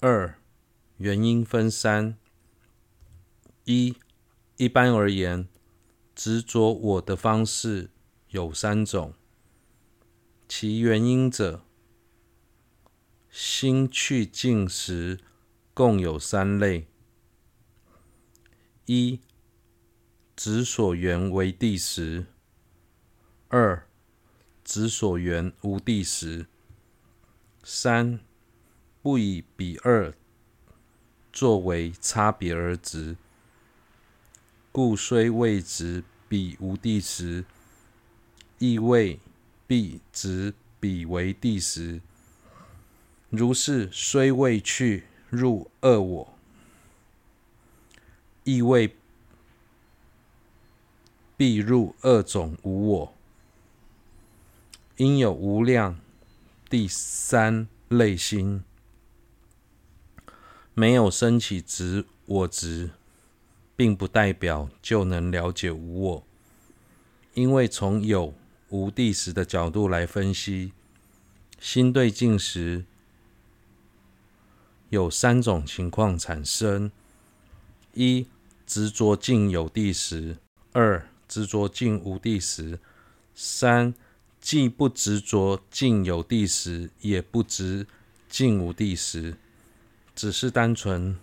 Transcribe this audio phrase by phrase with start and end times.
[0.00, 0.38] 二、
[0.98, 2.16] 原因分三：
[3.64, 3.96] 一、
[4.56, 5.48] 一般而言，
[6.14, 7.90] 执着我的方式
[8.28, 9.14] 有三种，
[10.48, 11.64] 其原因者，
[13.28, 15.18] 心去境时
[15.74, 16.86] 共有三类：
[18.86, 19.20] 一、
[20.36, 22.26] 执所缘为地时；
[23.48, 23.88] 二、
[24.62, 26.46] 执所缘无地时；
[27.64, 28.20] 三、
[29.08, 30.12] 不以彼二
[31.32, 33.16] 作为差别而执，
[34.70, 37.46] 故虽谓执彼无地时，
[38.58, 39.18] 亦谓
[39.66, 42.02] 必执彼为地时。
[43.30, 46.34] 如是，虽未去入二我，
[48.44, 48.94] 亦谓
[51.34, 53.14] 必入二种无我，
[54.98, 55.98] 因有无量
[56.68, 58.62] 第三类心。
[60.78, 62.90] 没有生起执我执，
[63.74, 66.24] 并不代表就能了解无我，
[67.34, 68.32] 因为从有
[68.68, 70.70] 无地时的角度来分析，
[71.58, 72.84] 心对境时
[74.90, 76.92] 有三种情况产生：
[77.94, 78.28] 一、
[78.64, 80.36] 执着境有地时；
[80.70, 82.78] 二、执着境无地时；
[83.34, 83.92] 三、
[84.40, 87.88] 既不执着境有地时，也不执
[88.28, 89.34] 境无地时。
[90.18, 91.16] 只是单纯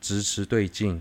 [0.00, 1.00] 执持对境，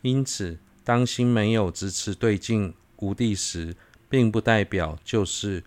[0.00, 3.76] 因此当心没有执持对境无地时，
[4.08, 5.62] 并不代表就是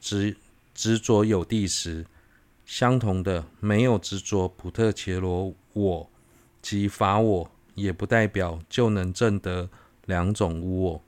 [0.00, 0.34] 执
[0.74, 2.06] 执着有地时。
[2.64, 6.10] 相同的，没有执着普特伽罗我
[6.62, 9.68] 及法我，也不代表就能证得
[10.06, 11.02] 两种无我。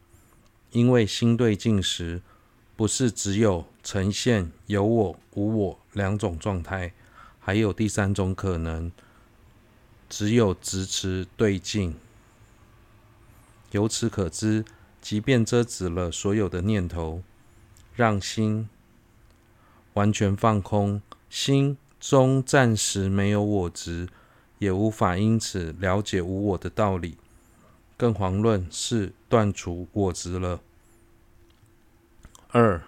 [0.72, 2.20] 因为心对境时，
[2.76, 6.92] 不是只有呈现有我无我两种状态，
[7.40, 8.92] 还有第三种可能。
[10.08, 11.96] 只有直持对境，
[13.72, 14.64] 由此可知，
[15.00, 17.22] 即便遮止了所有的念头，
[17.94, 18.68] 让心
[19.94, 24.08] 完全放空，心中暂时没有我执，
[24.58, 27.18] 也无法因此了解无我的道理，
[27.96, 30.60] 更遑论是断除我执了。
[32.48, 32.82] 二，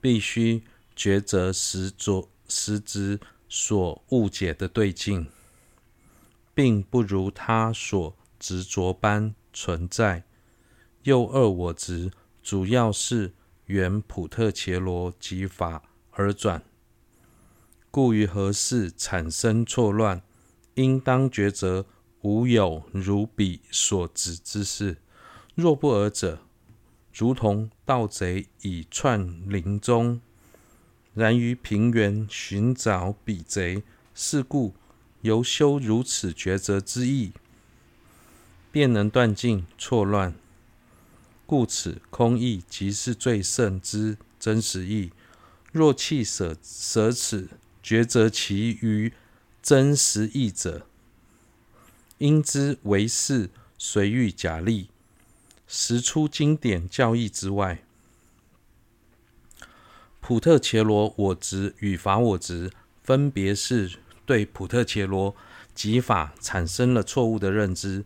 [0.00, 0.62] 必须
[0.96, 5.28] 抉择实着实执所误解的对境。
[6.54, 10.24] 并不如他所执着般存在。
[11.04, 12.10] 又二我执
[12.42, 13.32] 主要是
[13.66, 16.62] 缘普特伽罗及法而转，
[17.90, 20.22] 故于何事产生错乱，
[20.74, 21.86] 应当抉择
[22.22, 24.98] 无有如彼所执之事。
[25.54, 26.40] 若不尔者，
[27.12, 30.20] 如同盗贼以窜林中，
[31.14, 33.82] 然于平原寻找彼贼，
[34.14, 34.74] 是故。
[35.22, 37.32] 由修如此抉择之意，
[38.72, 40.34] 便能断尽错乱。
[41.46, 45.10] 故此空义即是最胜之真实义。
[45.72, 47.48] 若弃舍舍此
[47.82, 49.12] 抉择其余
[49.62, 50.86] 真实义者，
[52.18, 54.88] 应知为是随欲假立，
[55.66, 57.82] 实出经典教义之外。
[60.20, 62.72] 普特伽罗我执与法我执，
[63.02, 63.98] 分别是。
[64.30, 65.34] 对普特切罗
[65.74, 68.04] 及法产生了错误的认知，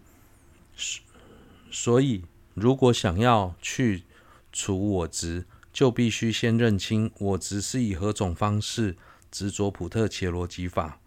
[1.70, 2.22] 所以
[2.54, 4.04] 如果想要去
[4.50, 8.96] 除我执，就必须先认清我执是以何种方式
[9.30, 10.98] 执着普特切罗及法，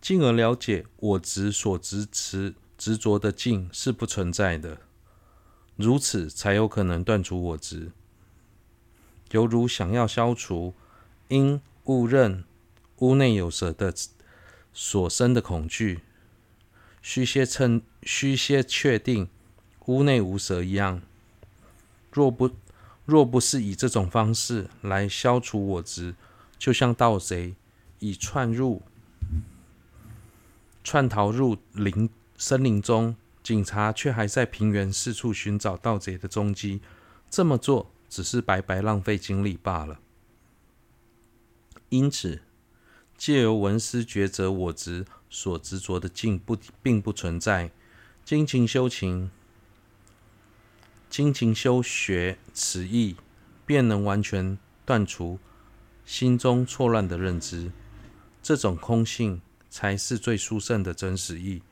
[0.00, 4.78] 进而了解我执所执持执着的境是不存在的，
[5.76, 7.92] 如此才有可能断除我执。
[9.30, 10.74] 犹如想要消除
[11.28, 12.42] 因误认。
[13.02, 13.92] 屋内有蛇的
[14.72, 16.02] 所生的恐惧，
[17.02, 19.28] 须先称须先确定
[19.86, 21.02] 屋内无蛇一样。
[22.12, 22.52] 若不
[23.04, 26.14] 若不是以这种方式来消除我执，
[26.56, 27.56] 就像盗贼
[27.98, 28.82] 已窜入
[30.84, 36.80] 窜逃入林森林中，警察却还在平原四处寻找盗贼的踪迹，
[37.28, 39.98] 这么做只是白白浪费精力罢了。
[41.88, 42.42] 因此。
[43.16, 47.70] 借由闻思抉择我执所执着的境不并不存在，
[48.24, 49.30] 精勤修勤，
[51.08, 53.16] 精勤修学此义，
[53.64, 55.38] 便能完全断除
[56.04, 57.70] 心中错乱的认知。
[58.42, 61.62] 这种空性才是最殊胜的真实义。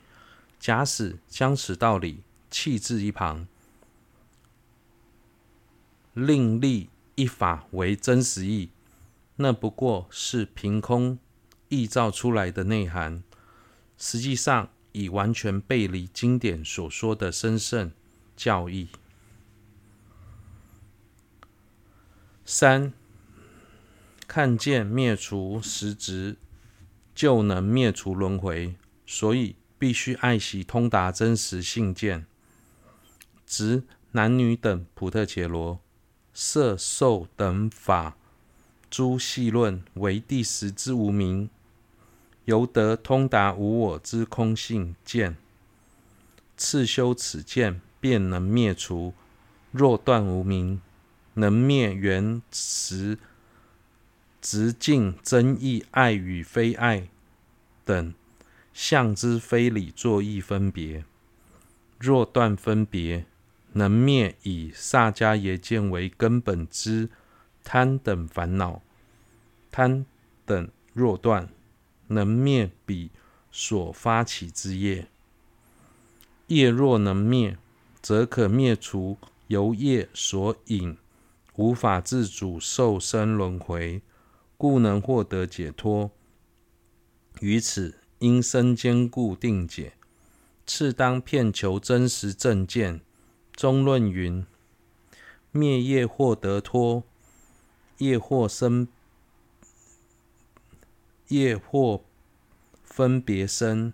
[0.61, 3.49] 假使将此道理弃置一旁，
[6.13, 8.69] 另立一法为真实义，
[9.37, 11.19] 那不过是凭空。
[11.71, 13.23] 臆造出来的内涵，
[13.97, 17.91] 实际上已完全背离经典所说的生胜
[18.37, 18.89] 教义。
[22.45, 22.93] 三，
[24.27, 26.37] 看见灭除实执，
[27.15, 28.75] 就能灭除轮回，
[29.07, 32.27] 所以必须爱惜通达真实信见，
[33.47, 35.79] 执男女等普特伽罗、
[36.35, 38.17] 色受等法
[38.91, 41.49] 诸戏论为第十之无明，
[42.45, 45.37] 由得通达无我之空性见，
[46.57, 49.15] 次修此见，便能灭除。
[49.71, 50.81] 若断无明，
[51.35, 53.19] 能灭原实。
[54.41, 57.09] 执境真意爱与非爱
[57.85, 58.15] 等
[58.73, 61.05] 相之非理作意分别，
[61.99, 63.27] 若断分别，
[63.75, 67.11] 能灭以萨迦耶见为根本之
[67.63, 68.81] 贪等烦恼。
[69.71, 70.07] 贪
[70.47, 71.51] 等若断，
[72.11, 73.11] 能灭彼
[73.51, 75.09] 所发起之业。
[76.47, 77.57] 业若能灭，
[78.01, 79.17] 则可灭除
[79.49, 80.97] 由业所引
[81.57, 84.03] 无法自主受生轮回。
[84.57, 86.11] 故能获得解脱。
[87.41, 89.95] 于此应生坚固定解。
[90.67, 93.01] 次当遍求真实正见。
[93.53, 94.45] 中论云：
[95.51, 97.03] 灭业获得脱，
[97.99, 98.87] 业获生，
[101.31, 102.05] 业或
[102.85, 103.93] 分别生。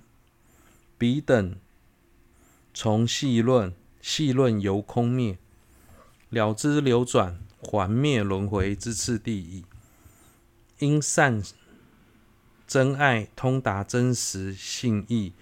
[0.98, 1.56] 彼等
[2.74, 3.72] 从细论，
[4.02, 5.38] 细论由空灭，
[6.30, 9.64] 了之流转还灭轮回之次第矣。
[10.78, 11.42] 因善
[12.66, 15.32] 真爱通达真实性义，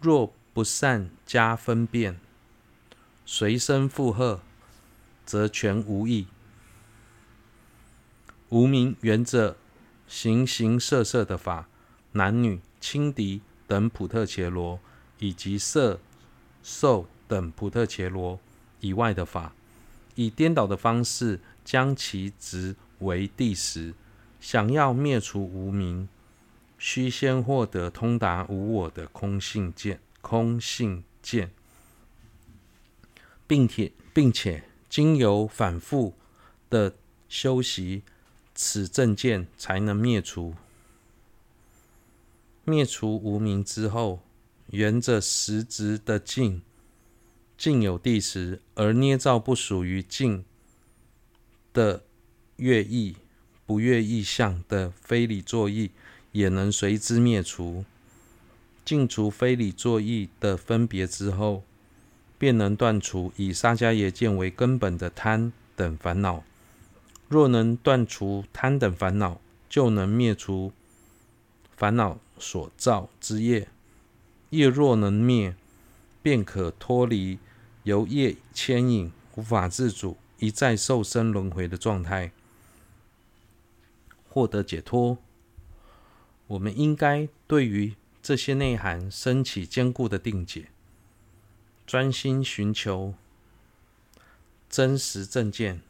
[0.00, 2.20] 若不善加分辨，
[3.24, 4.40] 随身附和，
[5.24, 6.26] 则全无益。
[8.48, 9.56] 无明缘者
[10.10, 11.68] 形形色色的法，
[12.12, 14.80] 男女、轻敌等普特伽罗，
[15.20, 16.00] 以及色、
[16.64, 18.40] 受等普特伽罗
[18.80, 19.54] 以外的法，
[20.16, 23.94] 以颠倒的方式将其执为第十。
[24.40, 26.08] 想要灭除无明，
[26.76, 31.52] 须先获得通达无我的空性见，空性见，
[33.46, 36.14] 并且并且经由反复
[36.68, 36.96] 的
[37.28, 38.02] 修习，
[38.62, 40.54] 此正见才能灭除。
[42.64, 44.20] 灭除无明之后，
[44.66, 46.60] 沿着实执的境，
[47.56, 50.44] 境有地时，而捏造不属于境
[51.72, 52.02] 的
[52.56, 53.16] 乐意。
[53.64, 55.92] 不乐意相的非理作意
[56.32, 57.86] 也能随之灭除，
[58.84, 61.62] 净除非理作意的分别之后，
[62.36, 66.44] 便能断除以沙迦耶见为根本的贪等烦恼。
[67.30, 70.72] 若能断除贪等烦恼，就能灭除
[71.76, 73.68] 烦恼所造之业。
[74.50, 75.54] 业若能灭，
[76.24, 77.38] 便可脱离
[77.84, 82.32] 由业牵引、无法自主、一再受生轮回的状态。
[84.28, 85.16] 获得解脱，
[86.48, 90.66] 我们应该对于这些内涵升起坚固的定解，
[91.86, 93.14] 专心寻求
[94.68, 95.80] 真实正见。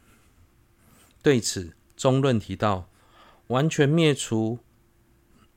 [1.21, 2.89] 对此，中论提到，
[3.47, 4.59] 完全灭除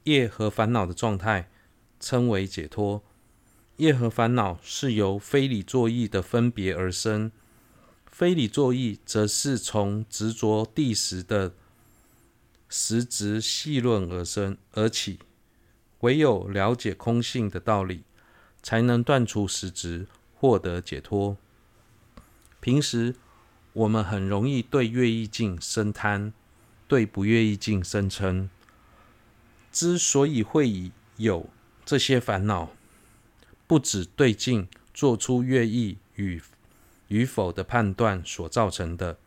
[0.04, 1.50] 业和烦恼的状态，
[1.98, 3.02] 称为解脱。
[3.76, 7.32] 业和烦恼是由非理作意的分别而生，
[8.06, 11.54] 非理作意则是从执着第十的。
[12.68, 15.20] 实执细论而生而起，
[16.00, 18.02] 唯有了解空性的道理，
[18.62, 21.36] 才能断除实执，获得解脱。
[22.60, 23.14] 平时
[23.74, 26.32] 我们很容易对乐意境生贪，
[26.88, 28.48] 对不乐意境生嗔。
[29.70, 31.50] 之所以会有
[31.84, 32.70] 这些烦恼，
[33.66, 36.40] 不只对境做出乐意与
[37.08, 39.18] 与否的判断所造成的，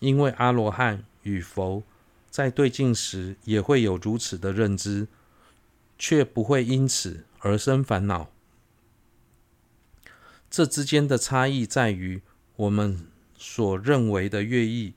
[0.00, 1.82] 因为阿罗汉与佛。
[2.28, 5.08] 在对境时也会有如此的认知，
[5.98, 8.30] 却不会因此而生烦恼。
[10.50, 12.20] 这之间的差异在于，
[12.56, 13.06] 我们
[13.38, 14.94] 所认为的乐意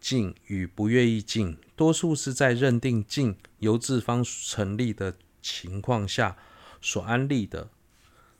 [0.00, 6.36] 境与不乐意境，多数是在认定境由自方成立的情况下
[6.80, 7.70] 所安立的，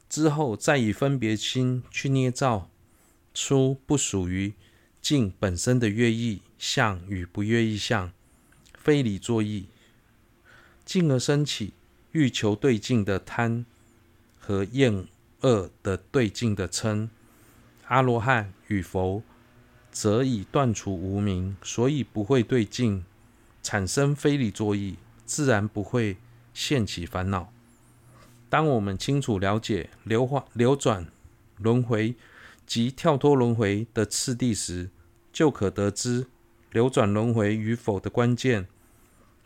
[0.09, 2.71] 之后再以分别心去捏造
[3.35, 4.55] 出不属于
[5.01, 8.13] 境本身的乐意相与不乐意相。
[8.79, 9.67] 非理作意，
[10.85, 11.73] 进而升起
[12.13, 13.67] 欲求对境的贪
[14.39, 15.09] 和厌
[15.41, 17.09] 恶的对境的嗔。
[17.89, 19.23] 阿罗汉与佛
[19.91, 23.05] 则已断除无明，所以不会对境
[23.63, 26.17] 产生非理作意，自然不会
[26.53, 27.53] 现起烦恼。
[28.49, 31.07] 当我们清楚了解流化、流转、
[31.59, 32.15] 轮回
[32.67, 34.91] 及跳脱轮回的次第时，
[35.33, 36.27] 就可得知
[36.71, 38.67] 流转轮回与否的关键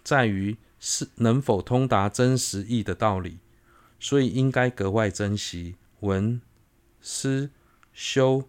[0.02, 3.38] 在于是能否通达真实义的道理。
[3.98, 6.40] 所以应该格外珍惜闻、
[7.02, 7.50] 思、
[7.92, 8.48] 修、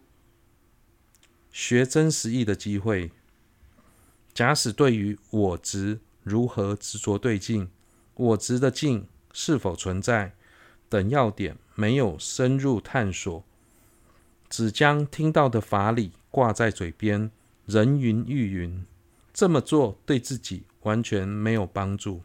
[1.50, 3.10] 学真实义的机会。
[4.32, 7.68] 假使对于我执如何执着对境，
[8.14, 10.34] 我执的境是否存在
[10.88, 13.44] 等要点没有深入探索，
[14.48, 17.30] 只将听到的法理挂在嘴边，
[17.66, 18.86] 人云亦云，
[19.34, 22.22] 这么做对自己完全没有帮助。